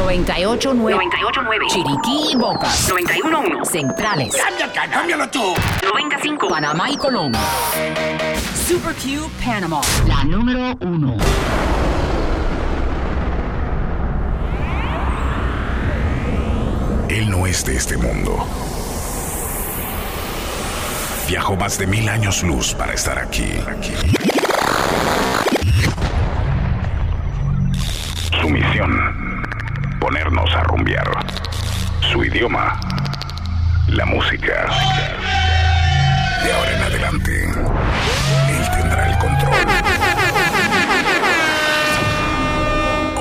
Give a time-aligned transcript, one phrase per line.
[0.00, 0.96] 98.9.
[0.96, 1.66] 98.9.
[1.68, 2.90] Chiriquí y Bocas.
[2.90, 3.64] 91.1.
[3.66, 4.34] Centrales.
[4.92, 5.54] cámbialo tú.
[5.82, 6.48] 95.
[6.48, 7.32] Panamá y Colón.
[8.66, 9.80] Super Q Panama.
[10.06, 11.16] La número uno.
[17.10, 18.46] Él no es de este mundo.
[21.28, 23.52] Viajó más de mil años luz para estar aquí.
[23.68, 23.92] aquí.
[28.40, 29.19] Su misión,
[30.00, 31.08] ponernos a rumbear.
[32.10, 32.80] Su idioma,
[33.88, 34.66] la música.
[36.42, 39.54] De ahora en adelante, él tendrá el control.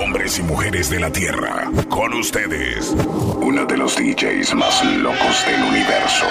[0.01, 2.95] Hombres y mujeres de la Tierra, con ustedes,
[3.35, 6.25] uno de los DJs más locos del universo.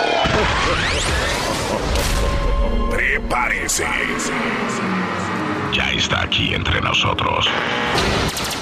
[2.91, 3.85] Prepárese.
[5.99, 7.45] Está aquí entre nosotros.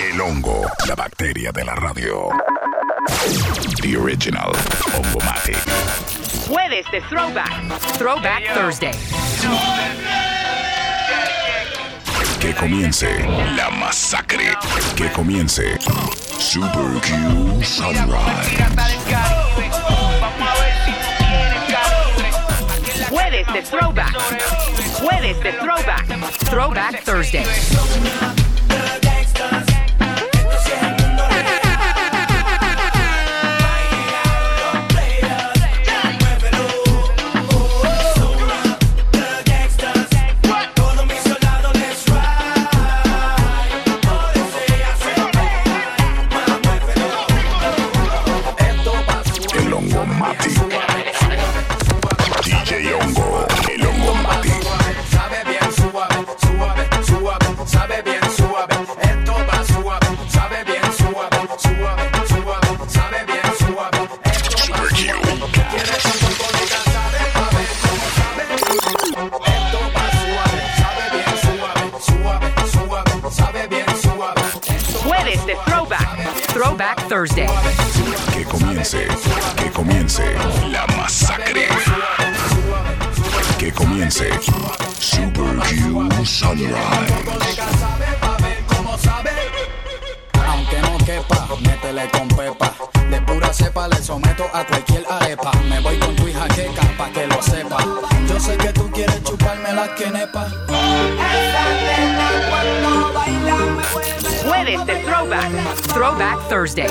[0.01, 2.31] El hongo, la bacteria de la radio.
[3.83, 4.53] The original
[4.95, 5.59] Hongomatic.
[6.49, 7.79] Jueves de Throwback.
[7.99, 8.95] Throwback Thursday.
[12.41, 13.07] Que comience
[13.55, 14.55] la masacre.
[14.97, 15.79] Que comience
[16.39, 18.57] Super Q Sunrise.
[23.37, 24.17] Jueves de Throwback.
[24.99, 26.07] Jueves de Throwback.
[26.49, 27.45] Throwback Thursday.
[49.59, 50.86] El
[86.47, 86.75] Sunrise.
[90.47, 92.73] Aunque no quepa, métele con pepa.
[93.11, 95.51] De pura cepa le someto a cualquier arepa.
[95.69, 97.79] Me voy con tu hija queca pa' que lo sepa.
[98.29, 100.53] Yo sé que tú quieres chuparme las quenepas.
[104.47, 105.51] Jueves de Throwback.
[105.93, 106.87] Throwback Thursday.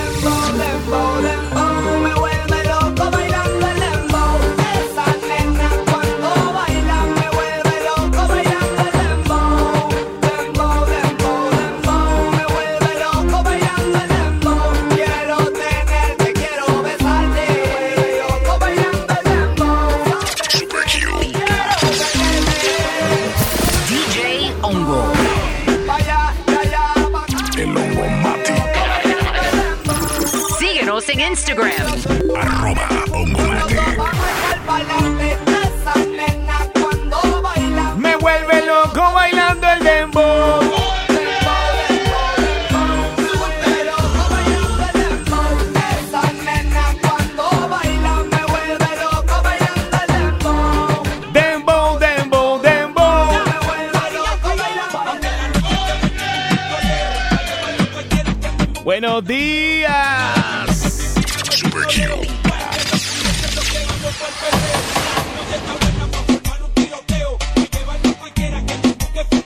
[58.98, 59.92] Buenos días.
[61.50, 62.22] Super Q.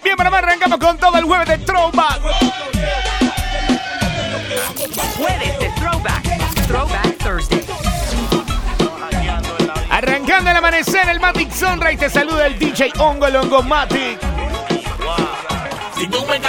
[0.04, 2.22] Bien, para más arrancamos con todo el jueves de Throwback.
[5.18, 6.68] Jueves de Throwback.
[6.68, 7.66] Throwback Thursday.
[9.90, 11.98] Arrancando el amanecer, el Matic Sunrise.
[11.98, 14.29] Te saluda el DJ Ongo Longo Matic.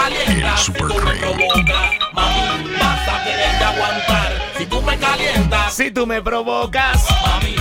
[0.01, 4.33] Calientas, si tú me provocas, mami, vas a tener que aguantar.
[4.57, 7.07] Si tú me calientas, Si tú me provocas.
[7.27, 7.61] mami, te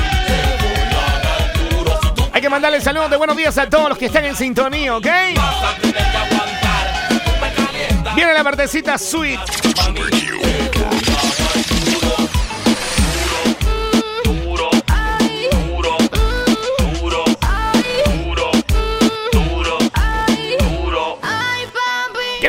[0.63, 1.99] voy a dar duro.
[2.01, 4.35] Si tú Hay que mandarle saludos de buenos días a todos los que están en
[4.35, 5.05] sintonía, ¿ok?
[5.35, 7.07] vas a tener que aguantar.
[7.09, 9.39] Si tú me calientas, Viene la partecita sweet.
[9.83, 10.08] Super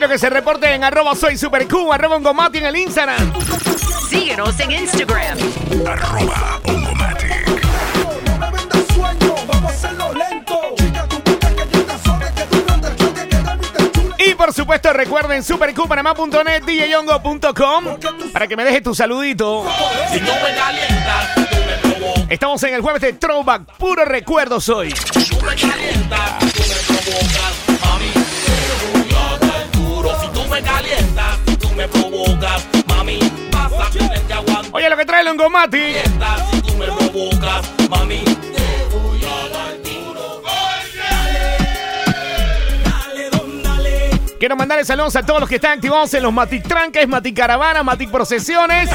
[0.01, 3.35] Quiero que se reporten en arroba soy super Q, arroba Ongomati en el Instagram.
[4.09, 5.39] Síguenos en Instagram.
[5.87, 7.61] Arroba Hongomatic.
[14.17, 17.85] Y por supuesto recuerden supercupanamá.net, djyongo.com
[18.33, 19.67] para que me dejes tu saludito.
[20.11, 22.25] Si tú me calientas, tú me provocas.
[22.31, 24.93] Estamos en el jueves de Throwback, puro recuerdo soy.
[24.93, 27.70] Si tú me calientas, tú me provocas.
[30.61, 32.67] Me calientas, tú me provocas.
[32.87, 33.19] Mami,
[33.51, 34.71] vas a tener que aguantar.
[34.73, 35.95] Oye, lo que trae Longomati.
[36.53, 40.43] Si tú me provocas, mami, te voy a dar duro.
[44.39, 47.85] Quiero mandarle saludos a todos los que están activados en los Matic Tranques, Matic Caravanas,
[47.85, 48.89] Matic Procesiones.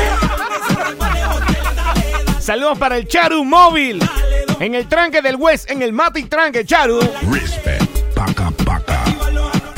[2.39, 3.99] Saludos para el Charu Móvil.
[4.59, 6.99] En el tranque del West, en el Matic Tranque, Charu.
[7.29, 7.74] Respect.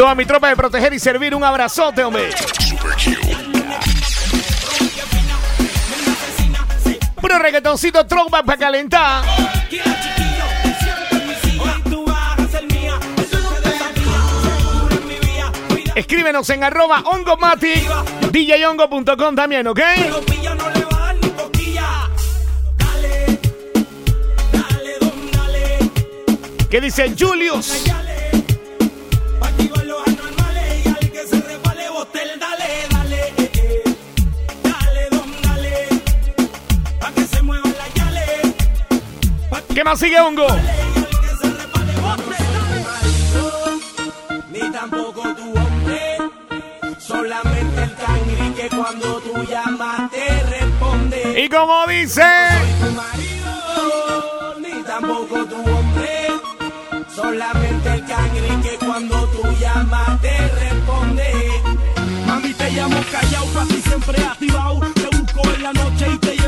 [0.08, 2.30] Toda mi tropa de proteger y servir, un abrazote, hombre.
[2.60, 2.96] Super.
[7.20, 9.26] Puro reggaetoncito throwback para calentar.
[15.94, 17.84] Escríbenos en arroba ongomatic,
[18.32, 19.82] djongo.com también, ¿ok?
[26.70, 27.84] ¿Qué dice Julius?
[39.78, 40.48] ¿Qué más sigue, Hongo?
[44.52, 46.18] Ni tampoco tu hombre,
[46.98, 51.44] solamente el cangri que cuando tú llamas te responde.
[51.44, 52.24] Y como dice,
[52.80, 56.28] Tu marido, ni tampoco tu hombre,
[57.16, 61.34] solamente el cangri que cuando tú llamas te responde.
[62.26, 64.80] Mami, te llamo callado, pa' ti siempre activado.
[64.96, 66.47] Te busco en la noche y te llevo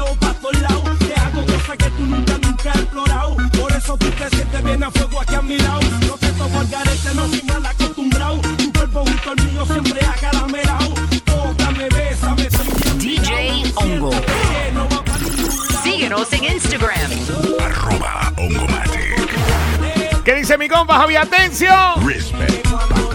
[5.56, 5.82] a fuego aquí a mi lado.
[6.08, 8.42] No te tomo al garete, no soy mal acostumbrado.
[8.58, 10.94] Tu cuerpo junto al mío siempre acaramelado.
[11.26, 12.68] Tócame, bésame, soy
[12.98, 13.74] bien DJ.
[13.76, 14.12] Hongo.
[15.84, 17.12] Síguenos en Instagram.
[17.60, 18.34] Arroba.
[20.24, 21.16] ¿qué dice mi compa Javi?
[21.16, 23.09] Respect.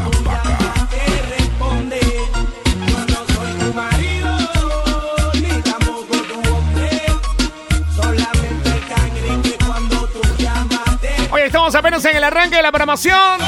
[12.05, 13.41] Estamos en el arranque de la programación.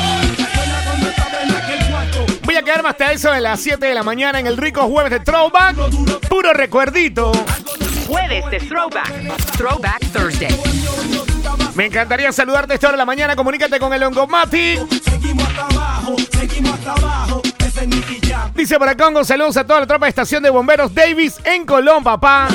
[2.44, 5.10] Voy a quedarme hasta eso de las 7 de la mañana en el rico jueves
[5.10, 5.76] de Throwback.
[6.28, 7.32] Puro recuerdito.
[8.06, 9.12] Jueves de Throwback.
[9.58, 10.56] Throwback Thursday.
[11.74, 13.36] Me encantaría saludarte esta hora de la mañana.
[13.36, 14.00] Comunícate con el.
[14.00, 17.42] Seguimos hasta abajo, seguimos hasta abajo.
[18.26, 18.52] Jam.
[18.54, 21.66] Dice por acá, Hongo, saludos a toda la tropa de estación de bomberos Davis en
[21.66, 22.48] Colón, papá.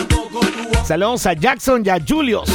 [0.83, 2.49] Saludos a Jackson y a Julius.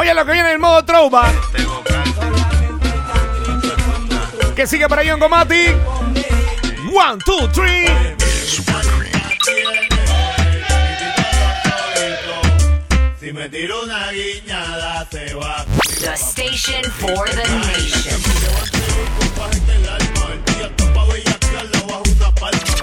[0.00, 1.34] Oye, lo que viene en el modo Throwback.
[4.56, 5.66] Que sigue por ahí Ongomati.
[6.90, 7.84] One, two, three.
[13.20, 15.66] Si me tiro una guiñada se va.
[16.00, 18.18] The station for the nation.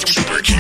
[0.06, 0.54] Super Q.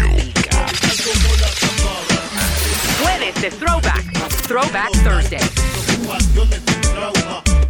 [3.03, 4.03] Jueves de Throwback.
[4.47, 5.96] Throwback Thursday.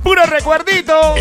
[0.03, 1.15] Puro recuerdito.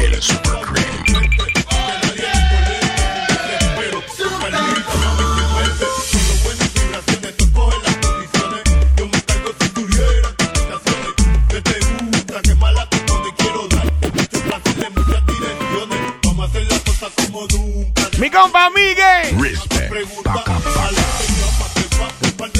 [18.18, 19.40] Mi compa Miguel.
[19.40, 19.94] Respect.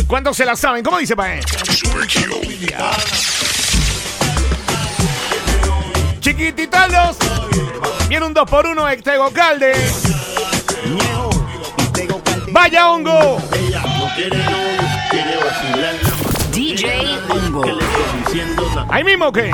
[0.07, 0.85] ¿Cuántos se la saben?
[0.85, 1.45] ¿Cómo dice pa' él?
[6.37, 7.17] Chiquititalos.
[8.11, 9.73] Viene un 2 por 1 de Tego Calde.
[12.53, 13.41] Vaya hongo.
[16.53, 17.65] DJ Hongo.
[18.91, 19.51] Ahí mismo que.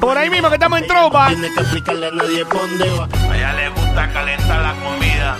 [0.00, 1.28] Por ahí mismo que estamos en tropa.
[1.28, 3.08] Tiene que explicarle a nadie por dónde va.
[3.30, 5.36] A ella le gusta calentar la comida.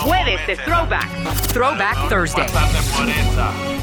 [0.00, 1.08] Jueves de Throwback.
[1.52, 2.46] Throwback Thursday.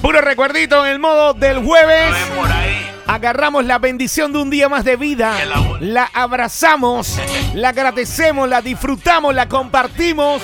[0.02, 2.16] Puro recuerdito en el modo del jueves.
[3.06, 5.36] Agarramos la bendición de un día más de vida.
[5.80, 7.20] La abrazamos,
[7.54, 10.42] la agradecemos, la disfrutamos, la compartimos,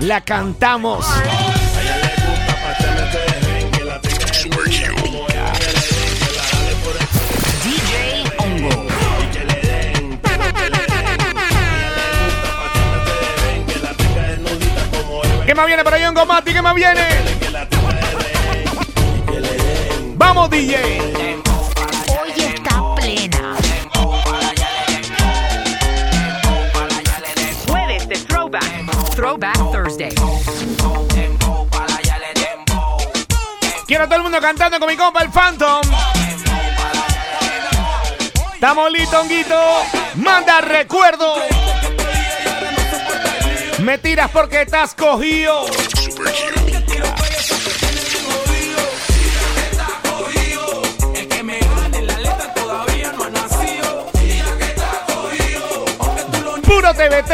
[0.00, 1.06] la cantamos.
[15.62, 16.52] más viene por ahí, Hongo Mati?
[16.52, 17.06] ¿Qué más viene?
[20.16, 21.00] Vamos, DJ.
[22.20, 23.56] Hoy está plena.
[27.68, 29.14] Jueves de Throwback.
[29.14, 30.14] Throwback Thursday.
[33.86, 35.82] Quiero a todo el mundo cantando con mi compa el Phantom.
[38.54, 39.60] Estamos listos, Honguito.
[40.16, 41.61] Manda recuerdos.
[43.82, 45.66] Me tiras porque estás cogido.
[56.62, 57.32] Puro TBT.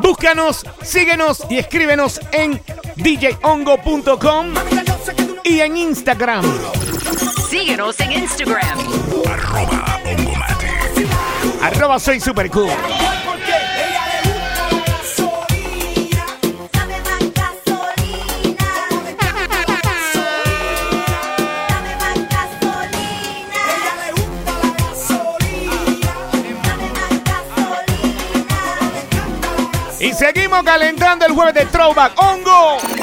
[0.00, 2.60] Búscanos, síguenos y escríbenos en
[2.96, 4.81] djongo.com
[5.52, 6.42] y en Instagram.
[7.50, 8.78] Síguenos en Instagram.
[9.30, 11.06] Arroba Ongomate.
[11.60, 12.70] Arroba soy super cool.
[30.00, 32.12] Y seguimos calentando el jueves de Throwback.
[32.16, 33.01] ¡Hongo!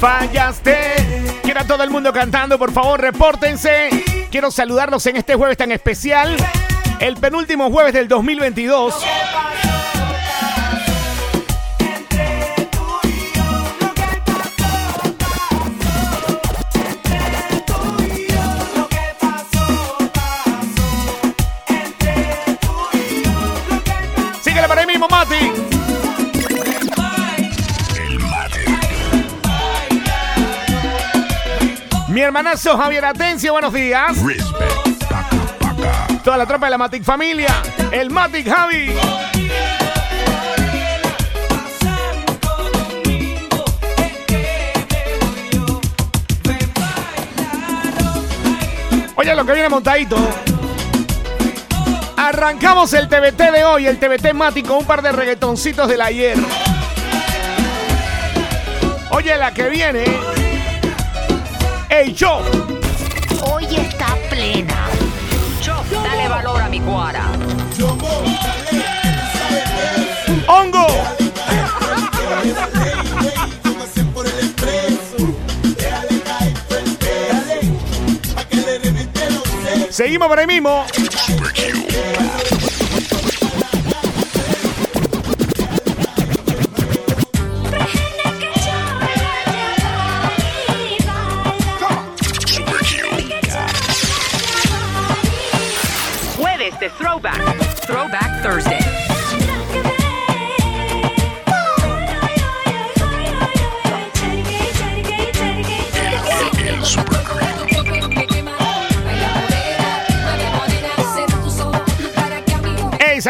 [0.00, 0.94] Fallaste.
[1.42, 3.90] Quiero a todo el mundo cantando, por favor, repórtense.
[4.30, 6.36] Quiero saludarlos en este jueves tan especial.
[7.00, 8.94] El penúltimo jueves del 2022.
[32.26, 34.20] Hermanazo Javier Atencio, buenos días.
[34.24, 35.04] Respect.
[36.24, 37.62] Toda la tropa de la Matic familia.
[37.92, 38.92] El Matic Javi.
[49.14, 50.16] Oye, lo que viene montadito.
[52.16, 56.36] Arrancamos el TBT de hoy, el TBT Matic con un par de reggaetoncitos del ayer.
[59.10, 60.35] Oye, la que viene.
[61.98, 62.42] ¡Ey, yo!
[63.50, 64.86] Hoy está plena.
[65.62, 67.24] Cho, dale valor a mi cuara.
[70.46, 70.86] ¡Hongo!
[79.90, 80.84] Seguimos por ahí mismo.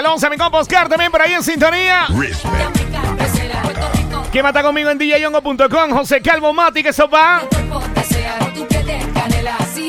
[0.06, 2.06] ¡Ey, saludos a mi compa Oscar también por ahí en sintonía!
[2.16, 2.76] Respect.
[4.30, 5.90] ¿Quién mata conmigo en djyongo.com?
[5.90, 7.42] José Calvo Mati, que sopa.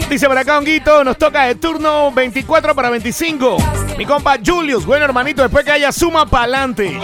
[0.10, 3.58] Dice por acá, Honguito, nos toca de turno 24 para 25.
[3.98, 7.00] Mi compa Julius, bueno hermanito, después que haya suma para adelante.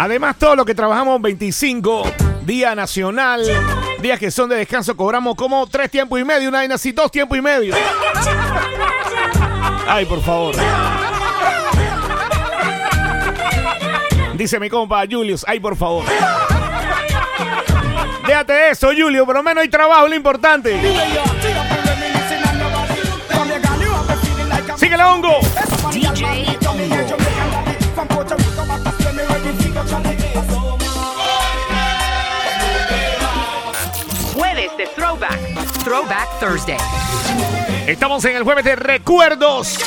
[0.00, 2.04] Además, todo lo que trabajamos 25,
[2.46, 3.42] Día Nacional,
[4.00, 7.12] días que son de descanso, cobramos como tres tiempos y medio, una vaina así, dos
[7.12, 7.74] tiempos y medio.
[9.86, 10.54] Ay, por favor.
[14.36, 16.06] Dice mi compa Julius, ay, por favor.
[18.26, 20.80] Déjate de eso, Julio, por lo menos hay trabajo, lo importante.
[24.78, 25.40] Síguele, hongo.
[25.92, 28.49] DJ Hongo.
[34.34, 35.38] Jueves de Throwback.
[35.84, 36.76] Throwback Thursday.
[37.86, 39.78] Estamos en el jueves de recuerdos.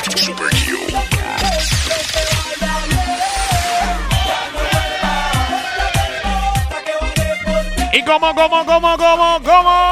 [7.92, 9.90] ¿Y cómo, cómo, cómo, cómo, cómo?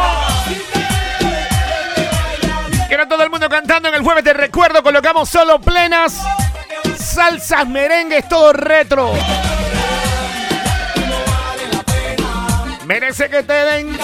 [2.88, 4.82] Quiero todo el mundo cantando en el jueves de recuerdo.
[4.82, 6.21] Colocamos solo plenas,
[6.99, 9.12] salsas, merengues, todo retro.
[12.92, 13.99] Merece que te den.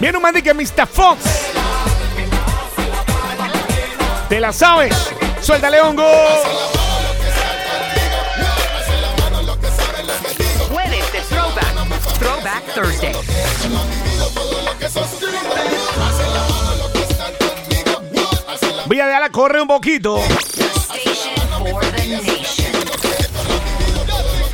[0.00, 0.84] Viene un man que Mr.
[0.88, 1.20] Fox.
[4.28, 4.96] ¿Te la sabes?
[5.42, 6.02] Suéltale hongo.
[10.72, 12.18] Jueves de Throwback.
[12.18, 13.14] Throwback Thursday.
[18.90, 20.20] Voy a dejarla correr un poquito.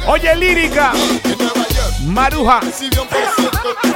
[0.07, 0.93] Oye, lírica.
[2.03, 2.61] Maruja.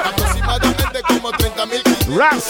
[0.03, 1.83] aproximadamente como 30 mil
[2.17, 2.47] Ras.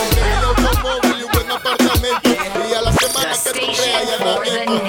[0.56, 2.30] un automóvil y un buen apartamento.
[2.70, 4.84] Y a la semana que tú creas y allanamiento.
[4.84, 4.86] Y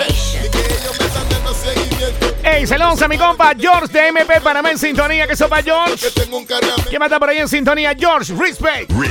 [0.52, 2.36] que ellos me están dando seguimiento.
[2.44, 2.68] Ey,
[3.10, 5.26] mi compa George de MP Panamá en sintonía.
[5.26, 5.96] ¿Qué sopa, George?
[5.96, 6.84] Que tengo un cargamento.
[6.88, 7.96] ¿Quién más está por ahí en sintonía?
[7.98, 8.92] George, respect.
[8.92, 9.02] no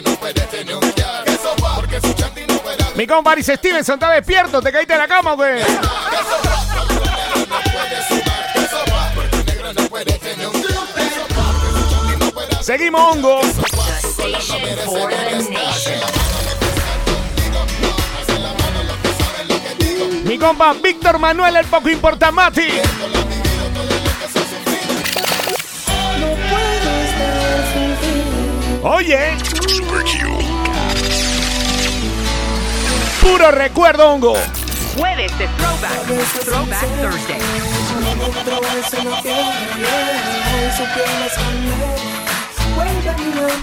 [0.00, 0.14] puede sumar.
[0.14, 1.28] Eso va, porque negra no puede tener un yar.
[1.28, 4.62] Eso va, porque su chanti no puede Mi compa dice Stevenson, ¿está despierto?
[4.62, 5.62] ¿Te caíste de la cama, güey?
[12.62, 13.40] Seguimos, hongo.
[20.24, 22.30] Mi compa Víctor Manuel, el poco importa
[28.84, 30.62] Oye, Super Q.
[33.20, 34.34] puro recuerdo, hongo.
[34.96, 36.44] Jueves de Throwback.
[36.44, 37.38] Throwback Thursday.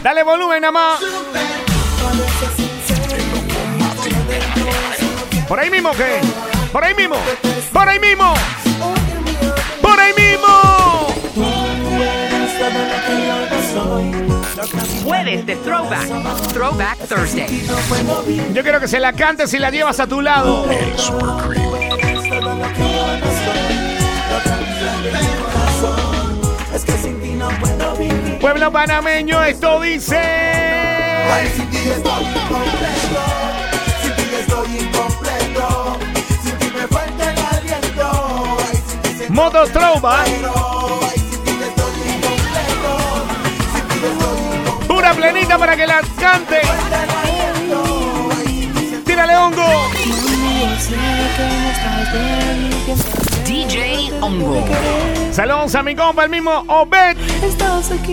[0.01, 0.99] Dale volumen nada más.
[5.49, 6.21] Por ahí mismo, ¿qué?
[6.71, 7.17] Por ahí mismo.
[7.73, 8.33] Por ahí mismo.
[9.81, 10.89] Por ahí mismo.
[15.37, 16.07] De Throwback.
[16.53, 17.67] Throwback Thursday.
[18.51, 20.67] Yo quiero que se la cantes y la llevas a tu lado.
[20.71, 21.69] El Super Creep.
[28.41, 30.19] Pueblo panameño, esto dice.
[31.55, 31.77] Sin ti
[45.19, 46.61] plenita para que la cante.
[49.05, 49.65] Tírale hongo.
[53.45, 54.65] DJ Ongo.
[55.31, 57.17] Saludos a mi compa, el mismo Obed.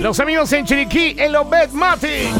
[0.01, 2.33] Los amigos en Chiriquí, el Obed Mati.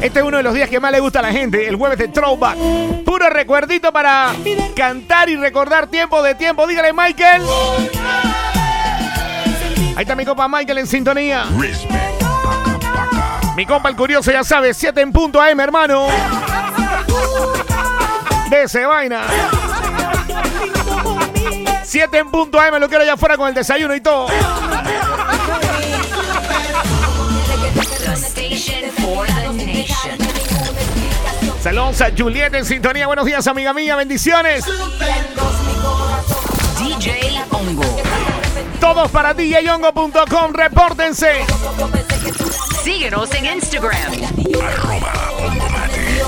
[0.00, 1.98] Este es uno de los días que más le gusta a la gente, el jueves
[1.98, 2.56] de Throwback.
[3.04, 4.32] Puro recuerdito para
[4.74, 6.66] cantar y recordar tiempo de tiempo.
[6.66, 7.42] Dígale, Michael.
[9.94, 11.44] Ahí está mi compa Michael en sintonía.
[11.58, 12.11] Respect.
[13.56, 16.06] Mi compa el curioso ya sabe, 7 en punto AM, hermano.
[18.48, 19.22] De ese vaina.
[21.84, 24.28] 7 en punto AM, lo quiero allá afuera con el desayuno y todo.
[31.62, 33.06] Saludos a Juliet en sintonía.
[33.06, 33.94] Buenos días, amiga mía.
[33.96, 34.64] Bendiciones.
[36.78, 38.02] DJ Ongo.
[38.80, 40.52] Todos para DJongo.com.
[40.52, 41.44] Repórtense.
[42.82, 44.12] Síguenos en Instagram.
[44.60, 46.22] Arroba Hongo Mate.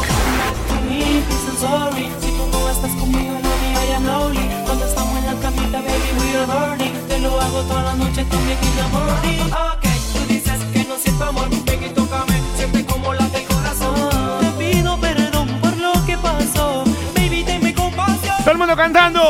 [1.58, 5.78] sorry Si tú no estás conmigo, mami, I am lonely Cuando estamos en la camita,
[5.80, 9.84] baby, we are burning Te lo hago toda la noche, tú me quita morning Ok,
[10.12, 14.64] tú dices que no siento amor Ven y tócame, siente como late el corazón Te
[14.64, 16.84] pido perdón por lo que pasó
[17.16, 19.22] Baby, tenme compasión Todo el mundo cantando.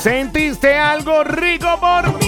[0.00, 2.27] ¿Sentiste algo rico por mí?